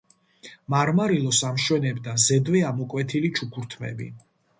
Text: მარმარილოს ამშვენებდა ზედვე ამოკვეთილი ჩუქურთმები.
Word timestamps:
მარმარილოს 0.73 1.41
ამშვენებდა 1.49 2.15
ზედვე 2.23 2.63
ამოკვეთილი 2.71 3.31
ჩუქურთმები. 3.41 4.09